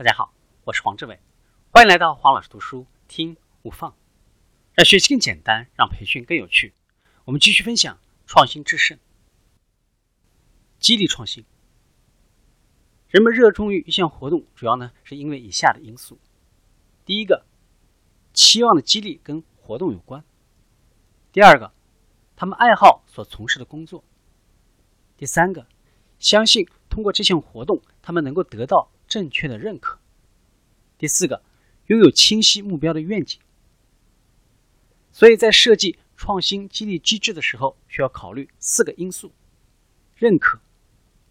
[0.00, 0.32] 大家好，
[0.64, 1.20] 我是黄志伟，
[1.70, 3.94] 欢迎来到黄老师读书听无放，
[4.72, 6.72] 让学习更简单，让培训更有趣。
[7.26, 8.98] 我们继续分享创新制胜，
[10.78, 11.44] 激励创新。
[13.08, 16.18] 人们热衷于一项活动，主要呢是因为以下的因素：
[17.04, 17.44] 第一个，
[18.32, 20.22] 期望的激励跟活动有关；
[21.30, 21.74] 第二个，
[22.36, 24.02] 他们爱好所从事的工作；
[25.18, 25.66] 第三个，
[26.18, 28.90] 相信通过这项活动，他们能够得到。
[29.10, 29.98] 正确的认可。
[30.96, 31.42] 第四个，
[31.88, 33.38] 拥有清晰目标的愿景。
[35.12, 39.32] 所以在设计创新激励机制的时候，需要考虑四个因素：
[40.14, 40.60] 认可、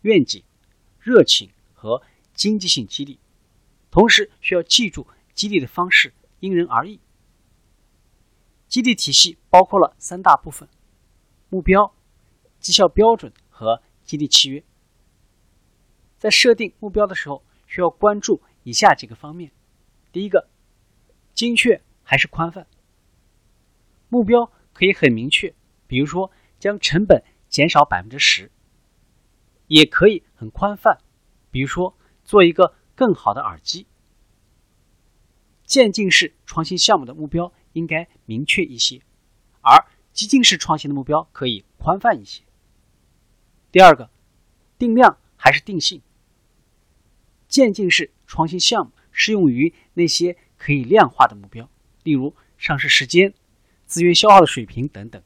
[0.01, 0.43] 愿景、
[0.99, 3.17] 热情和经济性激励。
[3.89, 6.99] 同时需要记住，激励的方式因人而异。
[8.67, 10.67] 激励体系包括了三大部分：
[11.49, 11.95] 目标、
[12.59, 14.63] 绩效标准和激励契约。
[16.17, 19.51] 在设定目标的时候，需要关注以下几个方面：
[20.11, 20.49] 第一个，
[21.35, 22.65] 精确还是宽泛？
[24.09, 25.53] 目标可以很明确，
[25.85, 28.49] 比如说将成本减少百分之十；
[29.67, 30.97] 也可以很宽泛，
[31.51, 33.85] 比如说做一个更好的耳机。
[35.63, 39.03] 渐进式创新项目的目标应该明确一些，
[39.61, 42.43] 而激进式创新的目标可以宽泛一些。
[43.71, 44.09] 第二个，
[44.79, 46.01] 定量还是定性？
[47.49, 51.69] 渐进式创新项目适用于那些可以量化的目标，
[52.03, 53.33] 例如上市时间、
[53.85, 55.21] 资源消耗的水平等等。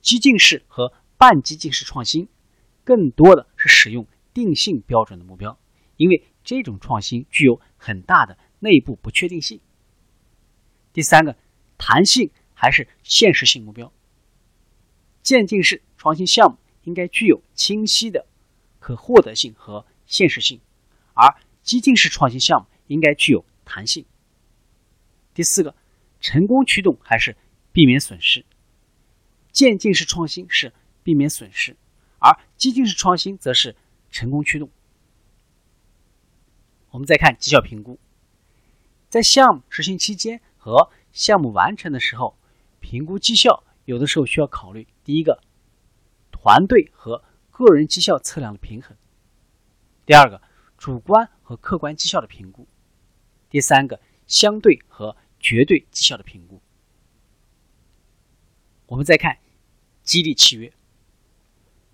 [0.00, 2.28] 激进式和半激进式创新
[2.82, 5.60] 更多的是使用定性标准的目标，
[5.96, 9.60] 因为这种创新具有很大的内部不确定性。
[10.92, 11.36] 第三个，
[11.76, 13.92] 弹性还是现实性目标？
[15.22, 18.26] 渐进式创新项目应该具有清晰的
[18.78, 20.58] 可获得性和现实性。
[21.18, 24.06] 而激进式创新项目应该具有弹性。
[25.34, 25.74] 第四个，
[26.20, 27.36] 成功驱动还是
[27.72, 28.44] 避免损失？
[29.50, 31.76] 渐进式创新是避免损失，
[32.20, 33.74] 而激进式创新则是
[34.12, 34.70] 成功驱动。
[36.90, 37.98] 我们再看绩效评估，
[39.08, 42.38] 在项目执行期间和项目完成的时候，
[42.78, 45.42] 评估绩效有的时候需要考虑第一个，
[46.30, 48.96] 团队和个人绩效测量的平衡；
[50.06, 50.40] 第二个。
[50.78, 52.66] 主观和客观绩效的评估，
[53.50, 56.62] 第三个相对和绝对绩效的评估。
[58.86, 59.36] 我们再看
[60.02, 60.72] 激励契约，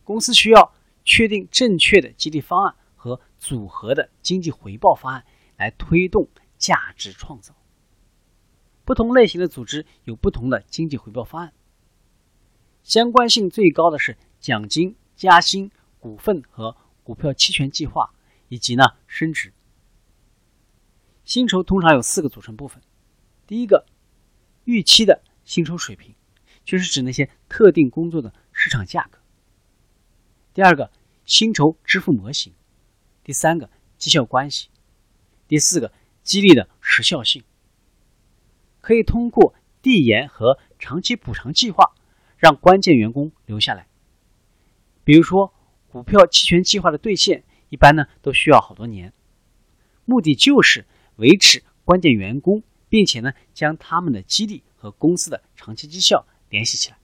[0.05, 5.25] 公司需要确定正确的激励方案和组合的经济回报方案
[5.57, 6.29] 来推动
[6.59, 7.57] 价值创造。
[8.85, 11.55] 不同类型的组织有不同的经济回报方案，
[12.83, 18.15] 相关性最高的是奖金、加薪、股份和股票期权计划。
[18.49, 19.53] 以及呢，升职。
[21.25, 22.83] 薪酬通常有四个组成部分：
[23.47, 23.87] 第一个，
[24.65, 26.15] 预期的薪酬水平，
[26.65, 29.19] 就是指那些特定工作的市场价格；
[30.53, 30.91] 第二个，
[31.25, 32.53] 薪酬支付模型；
[33.23, 34.69] 第三个，绩效关系；
[35.49, 37.43] 第四个，激励的时效性。
[38.83, 41.95] 可以通过递延和长期补偿计划，
[42.37, 43.89] 让关键员工留下来。
[45.05, 45.55] 比如说，
[45.89, 47.45] 股票期权计划的兑现。
[47.75, 49.13] 一般呢都需要好多年，
[50.05, 50.87] 目的就是
[51.17, 56.99] 维持关键员工，并且呢将他们的激励和公司的长期绩效联系起来。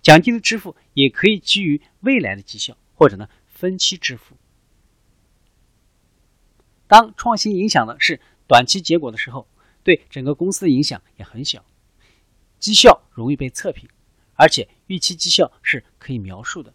[0.00, 4.38] 奖金的支付也可以基于未来的绩效，或者呢分期支付。
[6.86, 9.46] 当创新影响的是短期结果的时候，
[9.82, 11.62] 对整个公司的影响也很小，
[12.58, 13.86] 绩效容易被测评，
[14.32, 16.72] 而且预期绩效是可以描述的。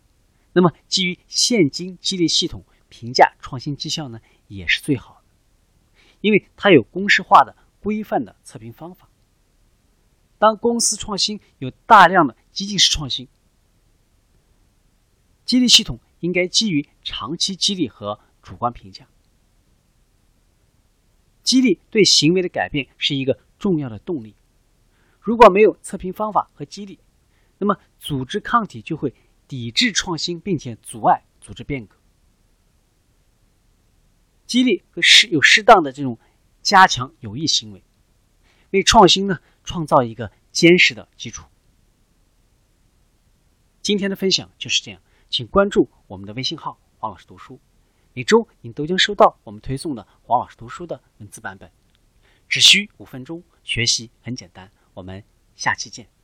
[0.53, 4.19] 那么，基于现金激励系统评价创新绩效呢，
[4.49, 9.07] 也是最好的，因为它有公式化的、规范的测评方法。
[10.37, 13.29] 当公司创新有大量的激进式创新，
[15.45, 19.07] 激励系统应该基于长期激励和主观评价。
[21.43, 24.35] 激励对行为的改变是一个重要的动力。
[25.21, 26.99] 如果没有测评方法和激励，
[27.57, 29.13] 那么组织抗体就会。
[29.51, 31.97] 抵制创新，并且阻碍组织变革。
[34.47, 36.17] 激励和适有适当的这种
[36.61, 37.83] 加强有益行为，
[38.69, 41.45] 为创新呢创造一个坚实的基础。
[43.81, 47.59] 今天的分享就是这样，请关注我们的微信号“黄老师读书”，
[48.15, 51.69] 每周你都将收到我们推送的黄老师读书的文字版本。
[52.47, 54.71] 只需五分钟，学习很简单。
[54.93, 55.21] 我们
[55.57, 56.20] 下期见。